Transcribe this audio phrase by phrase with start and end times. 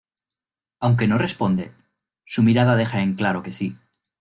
[0.79, 1.75] Aunque no responde,
[2.25, 3.77] su mirada deja en claro que sí.